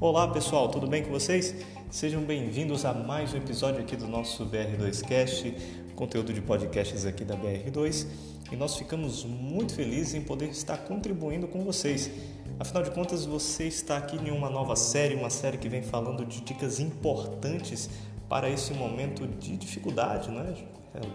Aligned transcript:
Olá 0.00 0.28
pessoal, 0.28 0.68
tudo 0.68 0.86
bem 0.86 1.02
com 1.02 1.10
vocês? 1.10 1.52
Sejam 1.90 2.22
bem-vindos 2.22 2.84
a 2.84 2.94
mais 2.94 3.34
um 3.34 3.36
episódio 3.36 3.80
aqui 3.80 3.96
do 3.96 4.06
nosso 4.06 4.46
BR2Cast, 4.46 5.52
conteúdo 5.96 6.32
de 6.32 6.40
podcasts 6.40 7.04
aqui 7.04 7.24
da 7.24 7.36
BR2, 7.36 8.06
e 8.52 8.54
nós 8.54 8.76
ficamos 8.76 9.24
muito 9.24 9.74
felizes 9.74 10.14
em 10.14 10.20
poder 10.20 10.50
estar 10.50 10.76
contribuindo 10.76 11.48
com 11.48 11.64
vocês. 11.64 12.12
Afinal 12.60 12.84
de 12.84 12.92
contas, 12.92 13.26
você 13.26 13.64
está 13.64 13.96
aqui 13.96 14.16
em 14.16 14.30
uma 14.30 14.48
nova 14.48 14.76
série, 14.76 15.16
uma 15.16 15.30
série 15.30 15.58
que 15.58 15.68
vem 15.68 15.82
falando 15.82 16.24
de 16.24 16.42
dicas 16.42 16.78
importantes 16.78 17.90
para 18.28 18.48
esse 18.48 18.72
momento 18.74 19.26
de 19.26 19.56
dificuldade, 19.56 20.30
né? 20.30 20.54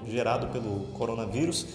gerado 0.09 0.47
pelo 0.47 0.87
coronavírus, 0.87 1.67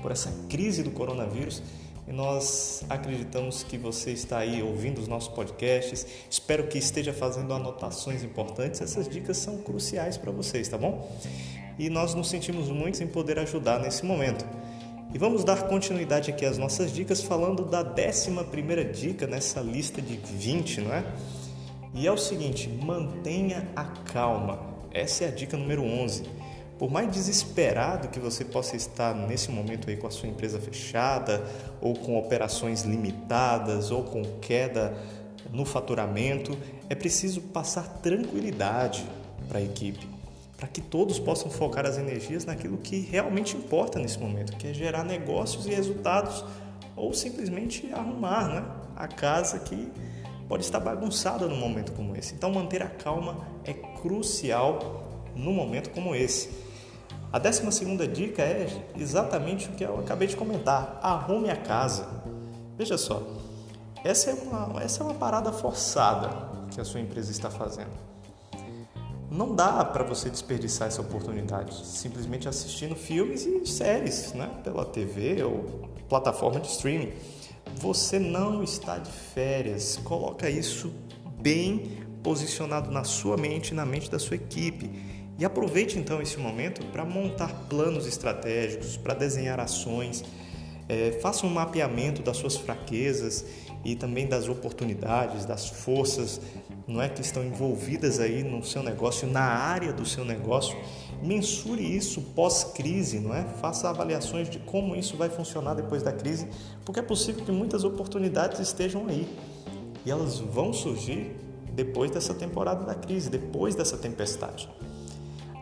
por 0.00 0.12
essa 0.12 0.30
crise 0.48 0.84
do 0.84 0.92
coronavírus 0.92 1.60
e 2.06 2.12
nós 2.12 2.84
acreditamos 2.88 3.62
que 3.62 3.78
você 3.78 4.10
está 4.10 4.38
aí 4.38 4.62
ouvindo 4.62 4.98
os 4.98 5.06
nossos 5.06 5.28
podcasts. 5.28 6.06
Espero 6.28 6.66
que 6.66 6.76
esteja 6.76 7.12
fazendo 7.12 7.54
anotações 7.54 8.24
importantes. 8.24 8.80
Essas 8.80 9.08
dicas 9.08 9.36
são 9.36 9.58
cruciais 9.58 10.16
para 10.16 10.32
vocês, 10.32 10.68
tá 10.68 10.76
bom? 10.76 11.08
E 11.78 11.88
nós 11.88 12.14
nos 12.14 12.28
sentimos 12.28 12.68
muito 12.68 13.02
em 13.02 13.06
poder 13.06 13.38
ajudar 13.38 13.78
nesse 13.78 14.04
momento. 14.04 14.44
E 15.14 15.18
vamos 15.18 15.44
dar 15.44 15.68
continuidade 15.68 16.30
aqui 16.30 16.44
às 16.44 16.58
nossas 16.58 16.92
dicas, 16.92 17.22
falando 17.22 17.64
da 17.64 17.82
11 17.82 18.44
primeira 18.50 18.84
dica 18.84 19.26
nessa 19.26 19.60
lista 19.60 20.00
de 20.00 20.16
20, 20.16 20.80
não 20.80 20.94
é? 20.94 21.04
E 21.94 22.06
é 22.06 22.12
o 22.12 22.16
seguinte: 22.16 22.68
mantenha 22.68 23.68
a 23.76 23.84
calma. 23.84 24.58
Essa 24.90 25.24
é 25.24 25.28
a 25.28 25.30
dica 25.30 25.56
número 25.56 25.82
11. 25.82 26.24
Por 26.82 26.90
mais 26.90 27.08
desesperado 27.12 28.08
que 28.08 28.18
você 28.18 28.44
possa 28.44 28.74
estar 28.74 29.14
nesse 29.14 29.52
momento 29.52 29.88
aí 29.88 29.96
com 29.96 30.08
a 30.08 30.10
sua 30.10 30.28
empresa 30.28 30.58
fechada, 30.58 31.40
ou 31.80 31.94
com 31.94 32.18
operações 32.18 32.82
limitadas, 32.82 33.92
ou 33.92 34.02
com 34.02 34.24
queda 34.40 34.92
no 35.52 35.64
faturamento, 35.64 36.58
é 36.90 36.96
preciso 36.96 37.40
passar 37.40 37.84
tranquilidade 38.02 39.08
para 39.48 39.60
a 39.60 39.62
equipe, 39.62 40.08
para 40.56 40.66
que 40.66 40.80
todos 40.80 41.20
possam 41.20 41.48
focar 41.48 41.86
as 41.86 41.98
energias 41.98 42.44
naquilo 42.44 42.76
que 42.78 42.98
realmente 42.98 43.56
importa 43.56 44.00
nesse 44.00 44.18
momento, 44.18 44.56
que 44.56 44.66
é 44.66 44.74
gerar 44.74 45.04
negócios 45.04 45.66
e 45.66 45.70
resultados, 45.70 46.44
ou 46.96 47.14
simplesmente 47.14 47.88
arrumar 47.92 48.48
né, 48.48 48.64
a 48.96 49.06
casa 49.06 49.60
que 49.60 49.86
pode 50.48 50.64
estar 50.64 50.80
bagunçada 50.80 51.46
num 51.46 51.58
momento 51.58 51.92
como 51.92 52.16
esse. 52.16 52.34
Então, 52.34 52.50
manter 52.50 52.82
a 52.82 52.88
calma 52.88 53.46
é 53.64 53.72
crucial 53.72 55.30
num 55.36 55.52
momento 55.52 55.90
como 55.90 56.12
esse. 56.12 56.71
A 57.32 57.38
décima 57.38 57.72
segunda 57.72 58.06
dica 58.06 58.42
é 58.42 58.66
exatamente 58.94 59.68
o 59.68 59.72
que 59.72 59.82
eu 59.82 59.98
acabei 59.98 60.28
de 60.28 60.36
comentar: 60.36 61.00
arrume 61.02 61.48
a 61.48 61.56
casa. 61.56 62.06
Veja 62.76 62.98
só, 62.98 63.22
essa 64.04 64.30
é 64.30 64.34
uma, 64.34 64.82
essa 64.82 65.02
é 65.02 65.06
uma 65.06 65.14
parada 65.14 65.50
forçada 65.50 66.28
que 66.70 66.80
a 66.80 66.84
sua 66.84 67.00
empresa 67.00 67.30
está 67.30 67.50
fazendo. 67.50 67.90
Não 69.30 69.54
dá 69.54 69.82
para 69.82 70.04
você 70.04 70.28
desperdiçar 70.28 70.88
essa 70.88 71.00
oportunidade 71.00 71.86
simplesmente 71.86 72.46
assistindo 72.46 72.94
filmes 72.94 73.46
e 73.46 73.64
séries 73.64 74.34
né, 74.34 74.50
pela 74.62 74.84
TV 74.84 75.42
ou 75.42 75.88
plataforma 76.06 76.60
de 76.60 76.68
streaming. 76.68 77.14
Você 77.76 78.18
não 78.18 78.62
está 78.62 78.98
de 78.98 79.10
férias. 79.10 79.98
Coloca 80.04 80.50
isso 80.50 80.92
bem 81.40 82.04
posicionado 82.22 82.90
na 82.90 83.04
sua 83.04 83.38
mente 83.38 83.70
e 83.70 83.74
na 83.74 83.86
mente 83.86 84.10
da 84.10 84.18
sua 84.18 84.36
equipe. 84.36 85.11
E 85.42 85.44
aproveite 85.44 85.98
então 85.98 86.22
esse 86.22 86.38
momento 86.38 86.86
para 86.92 87.04
montar 87.04 87.66
planos 87.68 88.06
estratégicos, 88.06 88.96
para 88.96 89.12
desenhar 89.12 89.58
ações, 89.58 90.24
é, 90.88 91.18
faça 91.20 91.44
um 91.44 91.50
mapeamento 91.50 92.22
das 92.22 92.36
suas 92.36 92.56
fraquezas 92.56 93.44
e 93.84 93.96
também 93.96 94.28
das 94.28 94.48
oportunidades, 94.48 95.44
das 95.44 95.68
forças, 95.68 96.40
não 96.86 97.02
é 97.02 97.08
que 97.08 97.20
estão 97.20 97.44
envolvidas 97.44 98.20
aí 98.20 98.44
no 98.44 98.62
seu 98.62 98.84
negócio, 98.84 99.26
na 99.26 99.42
área 99.42 99.92
do 99.92 100.06
seu 100.06 100.24
negócio. 100.24 100.78
Mensure 101.20 101.82
isso 101.82 102.20
pós-crise, 102.36 103.18
não 103.18 103.34
é? 103.34 103.42
Faça 103.60 103.90
avaliações 103.90 104.48
de 104.48 104.60
como 104.60 104.94
isso 104.94 105.16
vai 105.16 105.28
funcionar 105.28 105.74
depois 105.74 106.04
da 106.04 106.12
crise, 106.12 106.46
porque 106.84 107.00
é 107.00 107.02
possível 107.02 107.44
que 107.44 107.50
muitas 107.50 107.82
oportunidades 107.82 108.60
estejam 108.60 109.08
aí 109.08 109.26
e 110.06 110.10
elas 110.12 110.38
vão 110.38 110.72
surgir 110.72 111.34
depois 111.74 112.12
dessa 112.12 112.32
temporada 112.32 112.84
da 112.84 112.94
crise, 112.94 113.28
depois 113.28 113.74
dessa 113.74 113.98
tempestade. 113.98 114.68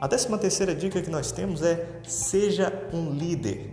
A 0.00 0.06
décima 0.06 0.38
terceira 0.38 0.74
dica 0.74 1.02
que 1.02 1.10
nós 1.10 1.30
temos 1.30 1.60
é 1.60 2.00
seja 2.04 2.72
um 2.90 3.10
líder. 3.10 3.70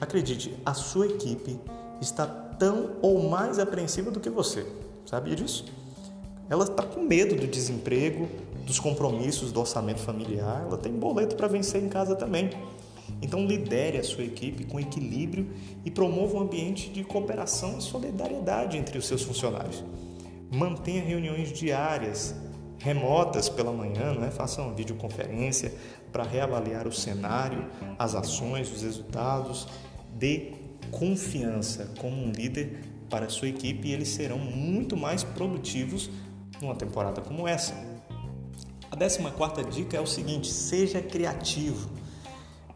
Acredite, 0.00 0.52
a 0.66 0.74
sua 0.74 1.06
equipe 1.06 1.56
está 2.00 2.26
tão 2.26 2.96
ou 3.00 3.30
mais 3.30 3.60
apreensiva 3.60 4.10
do 4.10 4.18
que 4.18 4.28
você. 4.28 4.66
Sabia 5.06 5.36
disso? 5.36 5.66
Ela 6.50 6.64
está 6.64 6.82
com 6.82 7.02
medo 7.02 7.36
do 7.36 7.46
desemprego, 7.46 8.28
dos 8.66 8.80
compromissos 8.80 9.52
do 9.52 9.60
orçamento 9.60 10.00
familiar, 10.00 10.64
ela 10.66 10.76
tem 10.76 10.92
boleto 10.92 11.36
para 11.36 11.46
vencer 11.46 11.80
em 11.80 11.88
casa 11.88 12.16
também. 12.16 12.50
Então 13.20 13.46
lidere 13.46 13.98
a 13.98 14.04
sua 14.04 14.24
equipe 14.24 14.64
com 14.64 14.80
equilíbrio 14.80 15.46
e 15.84 15.90
promova 15.92 16.38
um 16.38 16.40
ambiente 16.40 16.90
de 16.90 17.04
cooperação 17.04 17.78
e 17.78 17.82
solidariedade 17.82 18.76
entre 18.76 18.98
os 18.98 19.06
seus 19.06 19.22
funcionários. 19.22 19.84
Mantenha 20.50 21.04
reuniões 21.04 21.52
diárias 21.52 22.34
remotas 22.82 23.48
pela 23.48 23.72
manhã, 23.72 24.12
faça 24.32 24.60
uma 24.60 24.74
videoconferência 24.74 25.72
para 26.10 26.24
reavaliar 26.24 26.86
o 26.88 26.92
cenário, 26.92 27.66
as 27.98 28.14
ações, 28.14 28.70
os 28.72 28.82
resultados. 28.82 29.68
Dê 30.14 30.52
confiança 30.90 31.90
como 32.00 32.16
um 32.16 32.32
líder 32.32 32.80
para 33.08 33.26
a 33.26 33.28
sua 33.28 33.48
equipe 33.48 33.88
e 33.88 33.92
eles 33.92 34.08
serão 34.08 34.38
muito 34.38 34.96
mais 34.96 35.22
produtivos 35.22 36.10
numa 36.60 36.74
temporada 36.74 37.20
como 37.20 37.46
essa. 37.46 37.72
A 38.90 38.96
14 38.96 39.70
dica 39.70 39.96
é 39.96 40.00
o 40.00 40.06
seguinte: 40.06 40.48
seja 40.48 41.00
criativo. 41.00 41.88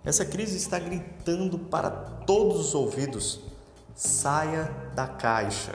Essa 0.04 0.24
crise 0.24 0.56
está 0.56 0.78
gritando 0.78 1.58
para 1.58 1.90
todos 1.90 2.60
os 2.60 2.74
ouvidos: 2.74 3.40
saia 3.94 4.70
da 4.94 5.08
caixa. 5.08 5.74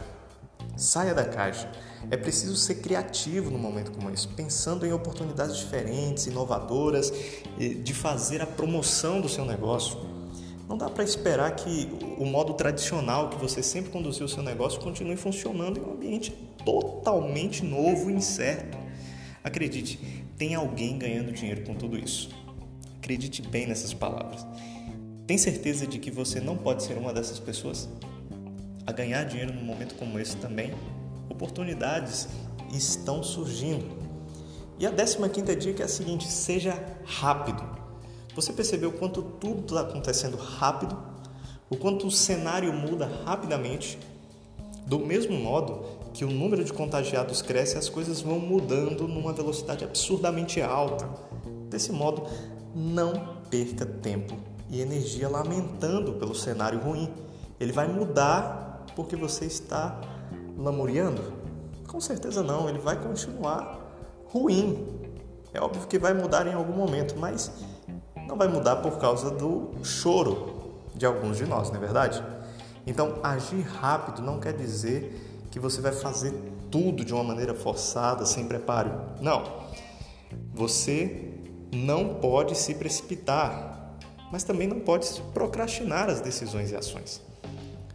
Saia 0.81 1.14
da 1.14 1.25
caixa. 1.25 1.72
É 2.09 2.18
preciso 2.18 2.56
ser 2.56 2.75
criativo 2.75 3.52
no 3.52 3.59
momento 3.59 3.92
como 3.92 4.09
esse, 4.09 4.28
pensando 4.28 4.84
em 4.84 4.92
oportunidades 4.92 5.58
diferentes, 5.58 6.25
inovadoras, 6.25 7.14
de 7.58 7.94
fazer 7.94 8.42
a 8.42 8.47
promoção 8.47 9.22
do 9.22 9.30
seu 9.30 9.46
negócio. 9.46 10.00
Não 10.68 10.75
dá 10.75 10.90
para 10.90 11.03
esperar 11.03 11.56
que 11.56 11.88
o 12.18 12.25
modo 12.25 12.56
tradicional 12.56 13.30
que 13.30 13.38
você 13.38 13.62
sempre 13.62 13.92
conduziu 13.92 14.25
o 14.25 14.30
seu 14.30 14.42
negócio 14.42 14.81
continue 14.81 15.16
funcionando 15.16 15.78
em 15.78 15.84
um 15.84 15.94
ambiente 15.94 16.31
totalmente 16.66 17.63
novo 17.63 18.09
e 18.09 18.13
incerto. 18.13 18.75
Acredite, 19.44 20.00
tem 20.36 20.56
alguém 20.56 20.98
ganhando 20.98 21.31
dinheiro 21.31 21.63
com 21.63 21.75
tudo 21.75 21.96
isso. 21.96 22.30
Acredite 22.98 23.44
bem 23.44 23.68
nessas 23.68 23.94
palavras. 23.94 24.46
Tem 25.28 25.38
certeza 25.38 25.86
de 25.86 26.00
que 26.00 26.09
você 26.09 26.40
não 26.40 26.58
pode 26.58 26.81
ser 26.81 26.98
uma 26.98 27.13
dessas 27.13 27.38
pessoas? 27.38 27.88
A 28.86 28.92
ganhar 28.92 29.24
dinheiro 29.25 29.53
num 29.53 29.64
momento 29.64 29.96
como 29.96 30.19
esse 30.19 30.36
também 30.38 30.74
oportunidades 31.30 32.28
estão 32.74 33.24
surgindo. 33.24 34.02
E 34.80 34.86
a 34.86 34.92
15 34.92 35.56
dica 35.56 35.84
é 35.84 35.86
a 35.86 35.90
seguinte: 35.90 36.28
seja 36.28 36.78
rápido. 37.06 37.64
Você 38.36 38.53
percebeu 38.53 38.92
quanto 38.94 39.22
tudo 39.22 39.62
está 39.62 39.81
acontecendo 39.81 40.38
rápido? 40.38 40.97
O 41.69 41.78
quanto 41.78 42.08
o 42.08 42.12
cenário 42.12 42.72
muda 42.74 43.09
rapidamente? 43.25 43.97
Do 44.86 45.00
mesmo 45.00 45.38
modo 45.38 45.86
que 46.13 46.25
o 46.25 46.30
número 46.30 46.63
de 46.63 46.74
contagiados 46.74 47.42
cresce, 47.42 47.78
as 47.78 47.88
coisas 47.88 48.22
vão 48.22 48.40
mudando 48.40 49.08
numa 49.08 49.31
velocidade 49.31 49.84
absurdamente 49.84 50.62
alta. 50.62 51.08
Desse 51.69 51.92
modo, 51.92 52.24
não 52.75 53.38
perca 53.50 53.86
tempo 53.86 54.36
e 54.69 54.81
energia 54.81 55.30
lamentando 55.30 56.13
pelo 56.13 56.36
cenário 56.36 56.80
ruim. 56.80 57.09
Ele 57.59 57.72
vai 57.72 57.88
mudar 57.88 58.70
porque 58.95 59.16
você 59.16 59.45
está 59.45 60.00
lamuriando? 60.57 61.33
Com 61.88 62.00
certeza 62.00 62.42
não, 62.42 62.69
ele 62.69 62.80
vai 62.80 62.95
continuar 62.95 63.80
ruim. 64.25 64.88
É 65.54 65.60
óbvio 65.60 65.86
que 65.88 66.00
vai 66.00 66.13
mudar 66.13 66.48
em 66.48 66.54
algum 66.54 66.74
momento, 66.74 67.16
mas 67.18 67.51
não 68.28 68.38
vai 68.38 68.48
mudar 68.48 68.78
por 68.78 68.98
causa 68.98 69.30
do 69.30 69.72
choro 69.83 70.80
de 70.95 71.06
alguns 71.06 71.38
de 71.38 71.45
nós, 71.45 71.69
não 71.69 71.78
é 71.78 71.80
verdade? 71.80 72.24
Então, 72.88 73.19
agir 73.22 73.62
rápido 73.62 74.22
não 74.22 74.39
quer 74.39 74.54
dizer 74.54 75.45
que 75.51 75.60
você 75.60 75.81
vai 75.81 75.92
fazer 75.92 76.33
tudo 76.72 77.04
de 77.04 77.13
uma 77.13 77.24
maneira 77.24 77.54
forçada, 77.54 78.25
sem 78.25 78.48
preparo. 78.48 78.92
Não. 79.19 79.44
Você 80.54 81.33
não 81.74 82.16
pode 82.16 82.57
se 82.57 82.74
precipitar, 82.75 83.98
mas 84.31 84.44
também 84.44 84.68
não 84.68 84.80
pode 84.80 85.22
procrastinar 85.33 86.10
as 86.10 86.22
decisões 86.22 86.72
e 86.72 86.75
ações. 86.75 87.22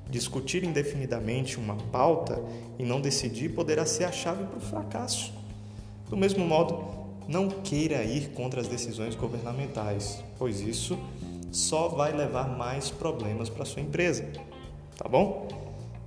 Discutir 0.08 0.64
indefinidamente 0.64 1.58
uma 1.58 1.76
pauta 1.76 2.42
e 2.78 2.84
não 2.84 3.00
decidir 3.00 3.50
poderá 3.50 3.84
ser 3.84 4.04
a 4.04 4.12
chave 4.12 4.44
para 4.44 4.58
o 4.58 4.60
fracasso. 4.60 5.32
Do 6.08 6.16
mesmo 6.16 6.46
modo, 6.46 6.84
não 7.28 7.48
queira 7.48 8.04
ir 8.04 8.28
contra 8.30 8.60
as 8.60 8.68
decisões 8.68 9.16
governamentais, 9.16 10.22
pois 10.38 10.60
isso 10.60 10.98
só 11.50 11.88
vai 11.88 12.12
levar 12.12 12.56
mais 12.56 12.90
problemas 12.90 13.48
para 13.48 13.64
sua 13.64 13.82
empresa. 13.82 14.24
Tá 14.96 15.08
bom? 15.08 15.48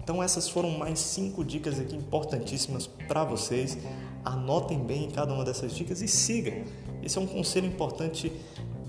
Então 0.02 0.24
essas 0.24 0.50
foram 0.50 0.72
mais 0.72 1.00
cinco 1.00 1.44
dicas 1.44 1.80
aqui 1.80 1.96
importantíssimas 1.96 2.88
para 2.88 3.24
vocês. 3.24 3.78
Anotem 4.24 4.80
bem 4.80 5.10
cada 5.12 5.34
uma 5.34 5.44
dessas 5.44 5.76
dicas 5.76 6.02
e 6.02 6.08
sigam. 6.08 6.64
Esse 7.04 7.18
é 7.18 7.22
um 7.22 7.28
conselho 7.28 7.68
importante 7.68 8.32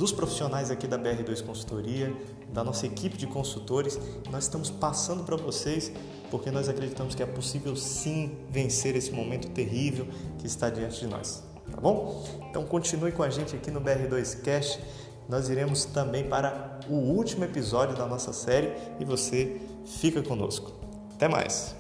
dos 0.01 0.13
profissionais 0.13 0.71
aqui 0.71 0.87
da 0.87 0.99
BR2 0.99 1.45
Consultoria, 1.45 2.17
da 2.51 2.65
nossa 2.65 2.87
equipe 2.87 3.19
de 3.19 3.27
consultores. 3.27 4.01
Nós 4.31 4.45
estamos 4.45 4.71
passando 4.71 5.25
para 5.25 5.37
vocês 5.37 5.93
porque 6.31 6.51
nós 6.51 6.71
acreditamos 6.71 7.15
que 7.15 7.23
é 7.23 7.27
possível 7.27 7.77
sim 7.77 8.39
vencer 8.49 8.97
esse 8.97 9.13
momento 9.13 9.51
terrível 9.51 10.07
que 10.39 10.47
está 10.47 10.71
diante 10.71 11.01
de 11.01 11.07
nós. 11.07 11.45
Tá 11.71 11.79
bom? 11.79 12.25
Então 12.49 12.65
continue 12.65 13.13
com 13.13 13.23
a 13.23 13.29
gente 13.29 13.55
aqui 13.55 13.71
no 13.71 13.79
BR2 13.79 14.41
Cast. 14.41 14.81
Nós 15.29 15.51
iremos 15.51 15.85
também 15.85 16.27
para 16.27 16.81
o 16.89 16.95
último 16.95 17.45
episódio 17.45 17.95
da 17.95 18.07
nossa 18.07 18.33
série 18.33 18.73
e 18.99 19.05
você 19.05 19.61
fica 19.85 20.23
conosco. 20.23 20.73
Até 21.13 21.29
mais! 21.29 21.80